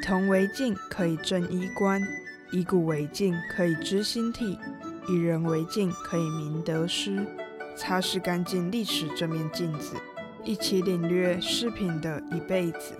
[0.00, 2.00] 铜为镜，可以正衣冠；
[2.50, 4.58] 以古为镜，可以知兴替；
[5.08, 7.24] 以人为镜，可以明得失。
[7.76, 9.96] 擦拭干净历史这面镜子，
[10.42, 12.98] 一起领略饰品的一辈子。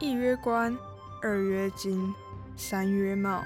[0.00, 0.76] 一曰官，
[1.22, 2.12] 二曰金，
[2.56, 3.42] 三曰貌。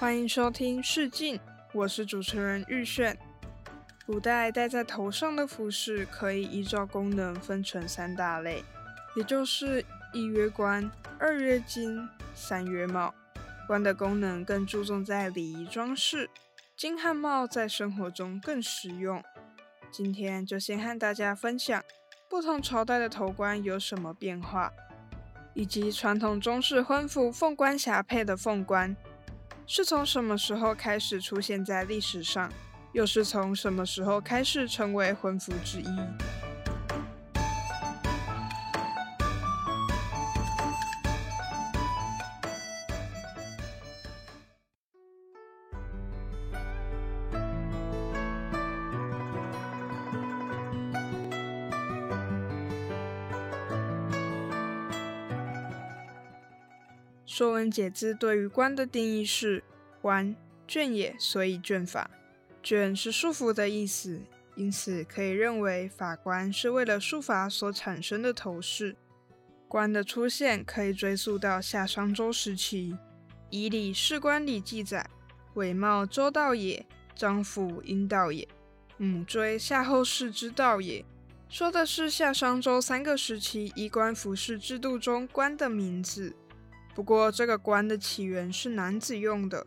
[0.00, 1.36] 欢迎收听《试镜》，
[1.74, 3.14] 我是主持人玉炫。
[4.06, 8.64] 古代戴在头上的服饰可以依照功能分成三大类，
[9.14, 13.14] 也就是一曰冠、二曰巾、三曰帽。
[13.66, 16.30] 冠的功能更注重在礼仪装饰，
[16.74, 19.22] 金汉帽在生活中更实用。
[19.90, 21.84] 今天就先和大家分享
[22.26, 24.72] 不同朝代的头冠有什么变化，
[25.52, 28.96] 以及传统中式婚服凤冠霞帔的凤冠。
[29.72, 32.52] 是从什么时候开始出现在历史上？
[32.90, 35.84] 又是从什么时候开始成为魂符之一？
[57.32, 59.62] 《说文解字》对于“冠”的定义是
[60.02, 60.34] ：“冠，
[60.66, 62.10] 卷也，所以卷法。
[62.60, 64.20] 卷是束缚的意思，
[64.56, 68.96] 因此可以认为法官是为了束法所产生的头饰。
[69.68, 72.94] 冠的出现可以追溯到夏商周时期，
[73.48, 75.08] 《以礼士官礼》记载
[75.54, 78.48] ：“伪冒周道也，张府阴道也，
[78.96, 81.04] 母追夏后氏之道也。”
[81.48, 86.34] 说的是夏商周三个时期衣冠服饰制度中“冠”的名字。
[86.94, 89.66] 不过，这个冠的起源是男子用的，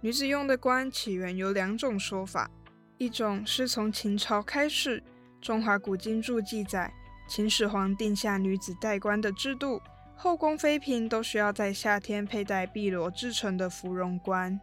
[0.00, 2.50] 女子用的冠起源有两种说法。
[2.98, 5.00] 一种是从秦朝开始，
[5.40, 6.92] 《中华古今注》记载，
[7.28, 9.80] 秦始皇定下女子戴冠的制度，
[10.16, 14.58] 后宫妃嫔都需要在夏天佩戴碧螺制成的芙蓉冠。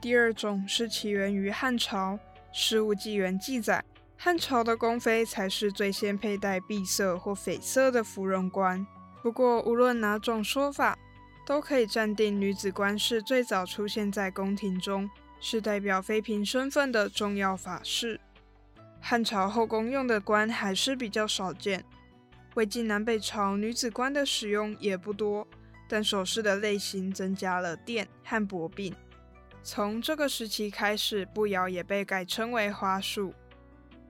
[0.00, 2.14] 第二种是起源于汉朝，
[2.52, 3.82] 《事物纪元》记载，
[4.16, 8.86] 汉朝的宫妃才是最先佩戴碧色或绯色的芙蓉冠。
[9.22, 10.98] 不过，无论哪种说法。
[11.46, 15.08] 都可以暂定，女子冠是最早出现在宫廷中，
[15.40, 18.20] 是代表妃嫔身份的重要法式。
[19.00, 21.84] 汉朝后宫用的冠还是比较少见，
[22.56, 25.46] 魏晋南北朝女子冠的使用也不多，
[25.88, 28.92] 但首饰的类型增加了钿和铂鬓。
[29.62, 33.32] 从这个时期开始，步摇也被改称为花束。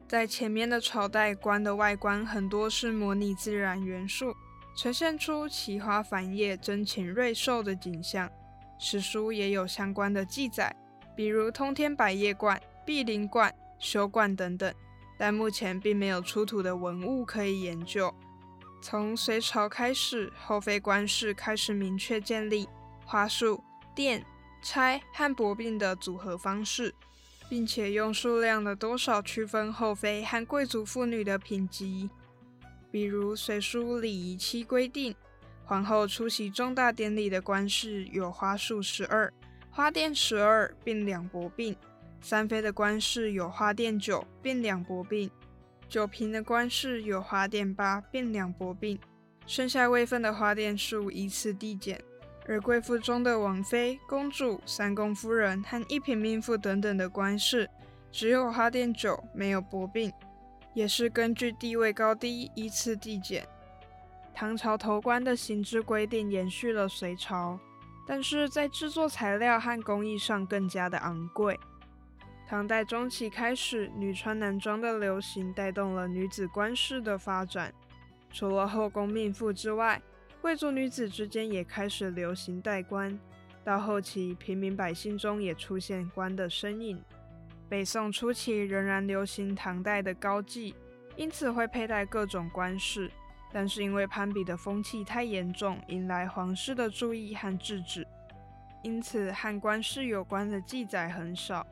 [0.09, 4.35] 在前面的朝代，冠的外观很多是模拟自然元素。
[4.77, 8.31] 呈现出奇花繁叶、珍禽瑞兽的景象，
[8.79, 10.77] 史书也有相关的记载，
[11.17, 14.73] 比如通天百叶冠、碧林冠、修冠等等，
[15.17, 18.15] 但目前并没有出土的文物可以研究。
[18.83, 22.69] 从隋朝开始，后妃冠饰开始明确建立
[23.07, 23.65] 花束、
[23.97, 24.23] 钿、
[24.61, 26.95] 钗和薄鬓的组合方式，
[27.49, 32.11] 并且用数量的多少区分后妃和贵族妇女的品级。
[32.91, 35.15] 比如《隋书礼仪七》规定，
[35.65, 39.33] 皇后出席重大典礼的冠饰有花束十二、
[39.71, 41.75] 花钿十二并两薄并；
[42.21, 45.29] 三妃的冠饰有花钿九并两薄并；
[45.89, 48.99] 九嫔的冠饰有花钿八并两薄并。
[49.47, 52.01] 剩下位分的花钿数依次递减。
[52.49, 57.69] 而贵妇中的王妃、公主、三宫夫人和一品命妇等等的冠饰，
[58.13, 60.13] 只有花钿九，没有薄并。
[60.77, 63.49] 也是根据地位高低依次递减。
[64.35, 67.59] 唐朝头冠的形制规定延续了隋朝，
[68.07, 71.59] 但是在制作材料和工艺上更加的昂贵。
[72.47, 77.73] 唐代中期开始，女穿男装的流行带动了女子官饰的发展。
[78.31, 80.03] 除了后宫命妇之外，
[80.43, 83.19] 贵族女子之间也开始流行戴冠。
[83.65, 87.03] 到后期，平民百姓中也出现冠的身影。
[87.69, 90.73] 北宋初期仍然流行唐代的高髻，
[91.17, 93.11] 因此会佩戴各种冠饰。
[93.53, 98.07] 但是因为攀比的风气太严重，引来皇室的注意和制止，
[98.83, 101.67] 因此和冠饰有关的记载很少。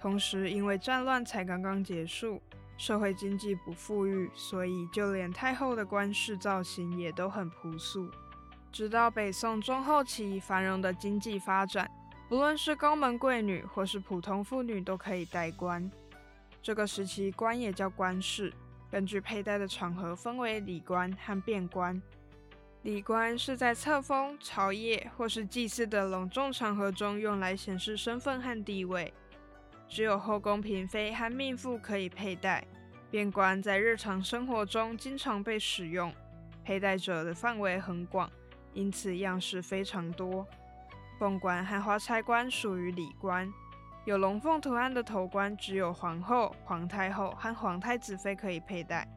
[0.00, 2.42] 同时，因为战乱才刚刚结束，
[2.76, 8.10] 社会经济不富裕，所以就连太后的冠饰造型也都很朴素。
[8.72, 11.88] 直到北宋中后期繁荣的经济发展，
[12.28, 15.90] 不论是高门贵女或是普通妇女都可以戴冠。
[16.62, 18.52] 这个时期冠也叫冠饰，
[18.90, 22.00] 根据佩戴的场合分为礼冠和便冠。
[22.82, 29.12] 礼冠是在册封、朝谒或是祭祀的隆重场合中用来显示身份和地位，
[29.88, 32.62] 只有后宫嫔妃和命妇可以佩戴。
[33.10, 36.14] 便冠在日常生活中经常被使用，
[36.62, 38.30] 佩戴者的范围很广。
[38.74, 40.46] 因此样式非常多。
[41.18, 43.52] 凤冠和花钗冠属于礼冠，
[44.04, 49.08] 有龙凤图案的头冠只有皇后、皇太后和皇太子妃可以佩戴，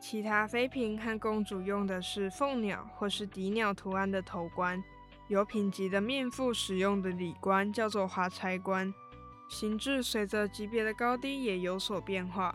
[0.00, 4.82] 其他妃嫔和公主用的是凤鸟或是笛鸟图案的头冠。
[5.28, 8.92] 有品级的面妇使用的礼冠叫做花钗冠，
[9.48, 12.52] 形制随着级别的高低也有所变化。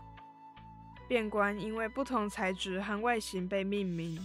[1.07, 4.19] 变冠因为不同材质和外形被命名。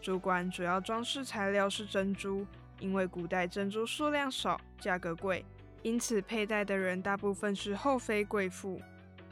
[0.00, 2.46] 珠冠主要装饰材料是珍珠，
[2.80, 5.44] 因为古代珍珠数量少，价格贵，
[5.82, 8.80] 因此佩戴的人大部分是后妃贵妇。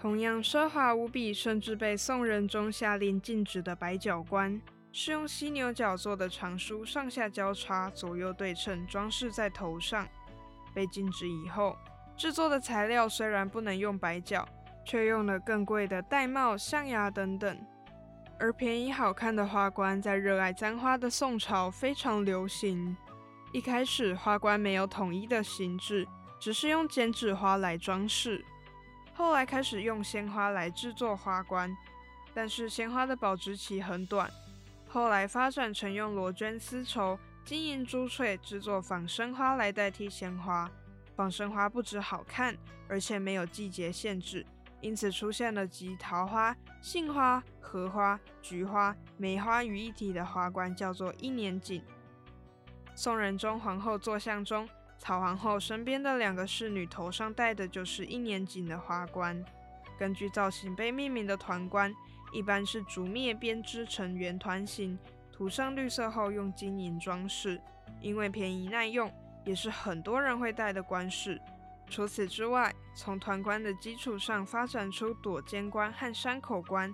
[0.00, 4.60] 同样奢华无比，甚至被宋仁宗下令禁止的白角冠，
[4.92, 10.06] 是用犀牛角做的长梳，上下交叉，左右对称，装饰在头上。
[10.72, 11.76] 被禁止以后，
[12.16, 14.48] 制作的材料虽然不能用白角，
[14.84, 17.58] 却用了更贵的玳瑁、象牙等等。
[18.38, 22.96] 而便宜好看的花冠在热爱簪花的宋朝非常流行。
[23.50, 26.06] 一开始花冠没有统一的形制，
[26.38, 28.44] 只是用剪纸花来装饰。
[29.14, 31.74] 后来开始用鲜花来制作花冠，
[32.34, 34.30] 但是鲜花的保质期很短。
[34.86, 40.70] 后来发展成用罗绢丝绸、金银珠翠制作仿生花来代替鲜花。
[41.16, 42.56] 仿生花不止好看，
[42.86, 44.46] 而且没有季节限制。
[44.80, 51.82] 因此出现了集桃花、杏花、荷花、菊花、梅花于一体的花冠，叫做一年锦。
[52.98, 54.68] 宋仁宗皇后坐像中，
[54.98, 59.40] 曹皇后身边的两个侍女头上戴的就是一年锦的花冠。
[59.96, 61.94] 根据造型被命名的团冠，
[62.32, 64.98] 一般是竹篾编织成圆团形，
[65.30, 67.60] 涂上绿色后用金银装饰。
[68.00, 69.08] 因为便宜耐用，
[69.44, 71.40] 也是很多人会戴的冠饰。
[71.88, 76.92] 除此之外，从团冠的基础上发展出朵肩冠和山口冠。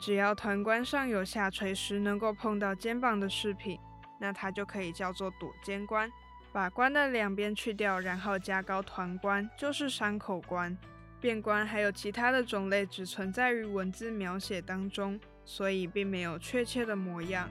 [0.00, 3.78] 只要团冠上有下垂时能够碰到肩膀的饰品，
[4.18, 6.10] 那它就可以叫做躲肩冠。
[6.52, 10.76] 把冠的两边去掉，然后加高团冠，就是山口冠。
[11.20, 17.48] 变冠还有其他的种类，只存在于文字描写当中，所以并没有确切的模样。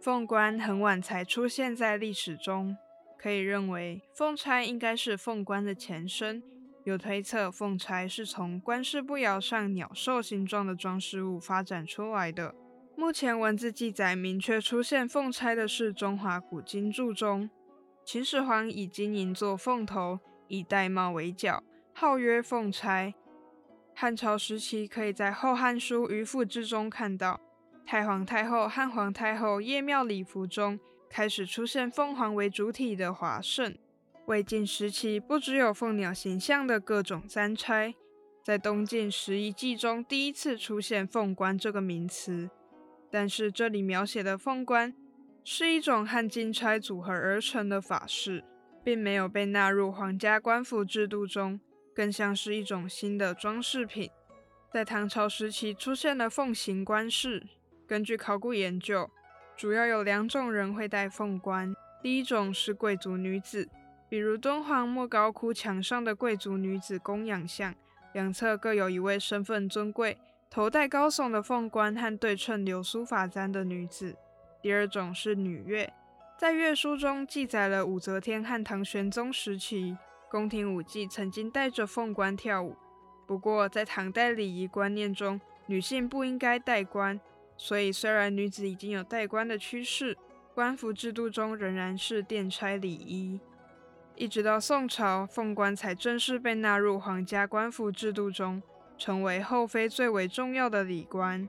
[0.00, 2.74] 凤冠很晚才出现在历史中，
[3.18, 6.42] 可以认为凤钗应该是凤冠的前身。
[6.84, 12.54] 有推测，凤钗是从冠饰步摇上鸟兽形状的装饰物发展出来的。
[12.96, 17.50] 目前文字记载明确出现凤钗的是《中华古今注》中，
[18.02, 23.12] 秦始皇以金银做凤头，以玳瑁为角，号曰凤钗。
[23.94, 27.38] 汉朝时期可以在《后汉书·渔父志》中看到。
[27.90, 30.78] 太皇太后和皇太后夜庙礼服中
[31.08, 33.76] 开始出现凤凰为主体的华盛。
[34.26, 37.92] 魏晋时期不只有凤鸟形象的各种簪钗，
[38.44, 42.48] 在东晋十一记中第一次出现凤冠这个名词。
[43.10, 44.94] 但是这里描写的凤冠
[45.42, 48.44] 是一种和金钗组合而成的法式，
[48.84, 51.58] 并没有被纳入皇家官服制度中，
[51.92, 54.08] 更像是一种新的装饰品。
[54.72, 57.48] 在唐朝时期出现了凤形冠饰。
[57.90, 59.10] 根据考古研究，
[59.56, 61.74] 主要有两种人会戴凤冠。
[62.00, 63.68] 第一种是贵族女子，
[64.08, 67.74] 比如敦煌莫高窟墙上的贵族女子供养像，
[68.12, 70.16] 两侧各有一位身份尊贵、
[70.48, 74.14] 头戴高耸的凤冠和对称流苏发簪的女子。
[74.62, 75.92] 第二种是女乐，
[76.38, 79.98] 在乐书中记载了武则天和唐玄宗时期
[80.30, 82.76] 宫廷舞伎曾经戴着凤冠跳舞。
[83.26, 87.18] 不过，在唐代礼仪观念中，女性不应该戴冠。
[87.62, 90.16] 所以，虽然女子已经有戴冠的趋势，
[90.54, 93.38] 官服制度中仍然是殿差礼仪。
[94.16, 98.62] 一直到宋朝，凤冠才正式被纳入皇家官服制度中。
[98.96, 101.48] 成为后妃最为重要的礼官。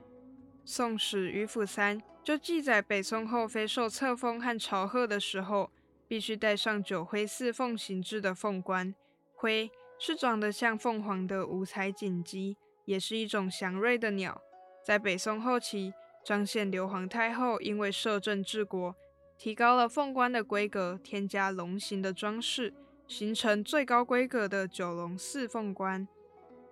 [0.64, 5.70] 宋史·于府三》就记载，北宋后妃受册封和朝贺的时候，
[6.08, 8.94] 必须戴上九灰四凤形制的凤冠。
[9.34, 14.40] 灰是长得像凤凰的五彩锦鸡，也是一种祥瑞的鸟。
[14.82, 15.92] 在北宋后期，
[16.24, 18.94] 彰显刘皇太后因为摄政治国，
[19.36, 22.72] 提高了凤冠的规格，添加龙形的装饰，
[23.08, 26.06] 形成最高规格的九龙四凤冠。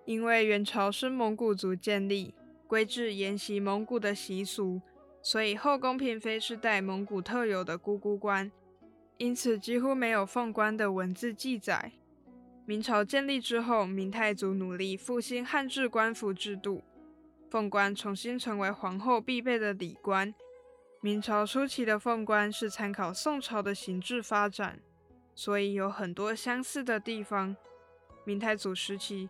[0.05, 2.33] 因为元朝是蒙古族建立，
[2.65, 4.81] 规制沿袭蒙古的习俗，
[5.21, 8.51] 所以后宫嫔妃是戴蒙古特有的姑姑冠，
[9.17, 11.91] 因此几乎没有凤冠的文字记载。
[12.65, 16.81] 明朝建立之后，明太祖努力复兴汉制官服制度，
[17.51, 20.33] 凤冠重新成为皇后必备的礼冠。
[21.01, 24.79] 明朝初期的凤冠是参考宋朝的形制发展，
[25.35, 27.53] 所以有很多相似的地方。
[28.23, 29.29] 明太祖时期，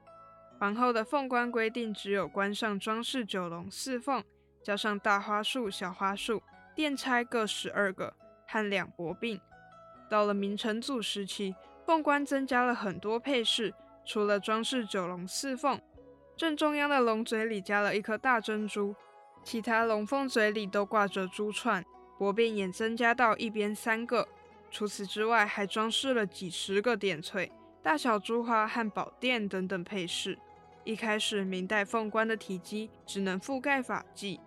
[0.60, 4.24] 皇后的凤冠规定只有冠上装饰九龙四凤，
[4.62, 6.44] 加上大花束、小花束、
[6.76, 8.14] 殿钗各十二个
[8.48, 9.42] 和两薄鬓。
[10.08, 11.56] 到了明成祖时期，
[11.88, 13.74] 凤冠增加了很多配饰，
[14.06, 15.82] 除了装饰九龙四凤，
[16.42, 18.96] 正中央的龙嘴里加了一颗大珍珠。
[19.44, 21.86] 其他龙凤嘴里都挂着珠串，
[22.18, 24.28] 薄边也增加到一边三个。
[24.72, 27.52] 除此之外，还装饰了几十个点翠、
[27.84, 30.36] 大小珠花和宝垫等等配饰。
[30.84, 34.40] 一开始，明代凤冠的体积只能覆盖发髻，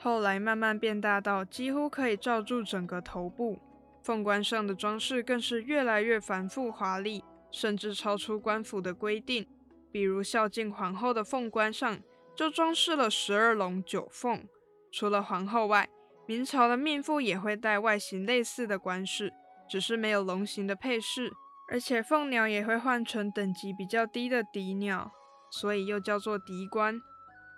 [0.00, 3.60] 后来慢慢变大到几乎可以罩住整个头部。
[4.02, 7.22] 凤冠上的装饰更是越来越繁复华丽，
[7.52, 9.46] 甚至超出官府的规定。
[9.90, 11.98] 比如孝敬皇后的凤冠上。
[12.36, 14.46] 就装饰了十二龙九凤。
[14.92, 15.88] 除了皇后外，
[16.26, 19.32] 明朝的命妇也会戴外形类似的冠饰，
[19.70, 21.32] 只是没有龙形的配饰。
[21.70, 25.10] 而且凤鸟也会换成等级比较低的嫡鸟，
[25.50, 27.00] 所以又叫做嫡冠。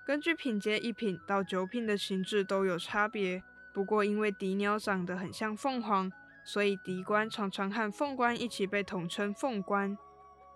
[0.06, 3.42] 根据品阶一品到九品的形制都有差别。
[3.74, 6.08] 不过因为嫡鸟长得很像凤凰，
[6.44, 9.98] 所以嫡冠常常和凤冠一起被统称凤冠。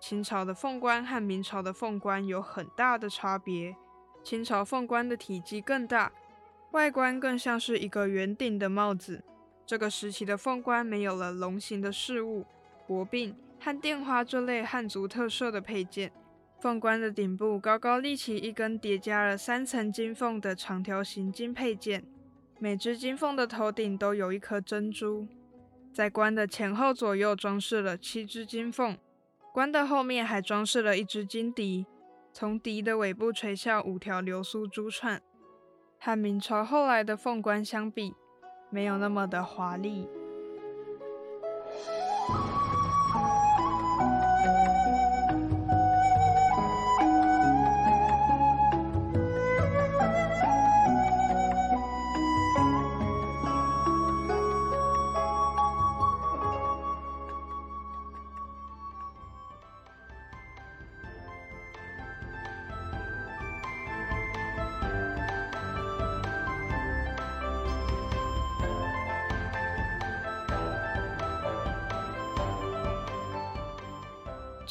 [0.05, 3.73] 清朝的凤冠和明朝的凤冠有很大的差别。
[4.21, 6.11] 清朝凤冠的体积更大，
[6.71, 9.23] 外观更像是一个圆顶的帽子。
[9.65, 12.45] 这个时期的凤冠没有了龙形的饰物、
[12.85, 16.11] 薄鬓和钿花这类汉族特色的配件。
[16.59, 22.03] 凤冠的顶部高高立起一根叠加了三层金凤的长条形金配件，
[22.59, 25.25] 每只金凤的头顶都有一颗珍珠。
[25.93, 28.97] 在冠的前后左右装饰了七只金凤，
[29.53, 31.85] 冠的后面还装饰了一只金笛。
[32.33, 35.21] 从笛的尾部垂下五条流苏珠串，
[35.99, 38.15] 和明朝后来的凤冠相比，
[38.71, 40.09] 没有那么的华丽。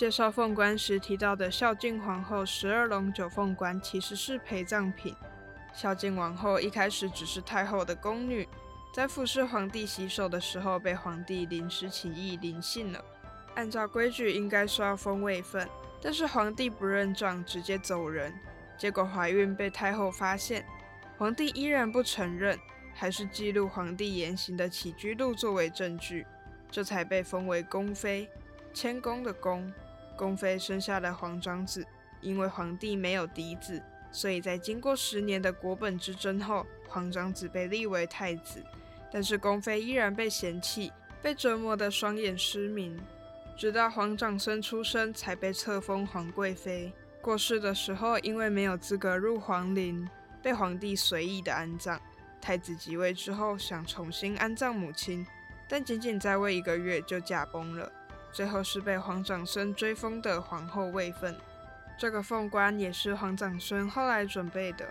[0.03, 5.15] 介绍凤冠时提到的孝敬皇后十二龙九凤冠，其实是陪葬品。
[5.73, 8.49] 孝敬王后一开始只是太后的宫女，
[8.93, 13.01] 在服侍皇帝洗手的时候，被皇帝临时起意临幸了。
[13.55, 15.69] 按照规矩，应该是要封位分，
[16.01, 18.35] 但是皇帝不认账，直接走人。
[18.77, 20.67] 结果怀孕被太后发现，
[21.17, 22.59] 皇帝依然不承认，
[22.93, 26.27] 还是记录皇帝言行的起居录作为证据，
[26.73, 28.29] 这才被封为宫妃，
[28.75, 29.73] 谦恭的恭。
[30.17, 31.87] 宫妃生下了皇长子，
[32.21, 38.63] 因为皇帝没有嫡子，所以在经过十年的国本之争后，皇长子被立为太子。
[39.11, 40.91] 但是宫妃依然被嫌弃，
[41.21, 42.99] 被折磨得双眼失明，
[43.57, 46.93] 直到皇长孙出生才被册封皇贵妃。
[47.21, 50.09] 过世的时候，因为没有资格入皇陵，
[50.43, 52.01] 被皇帝随意的安葬。
[52.41, 55.27] 太子即位之后，想重新安葬母亲，
[55.69, 57.93] 但仅仅在位一个月就驾崩了。
[58.33, 61.37] 最后是被皇长孙追封的皇后位分，
[61.99, 64.87] 这个凤冠也是皇长孙后来准备的。